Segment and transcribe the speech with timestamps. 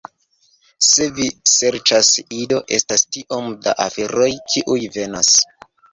[0.85, 5.35] Se vi serĉas Ido, estas tiom da aferoj, kiuj venas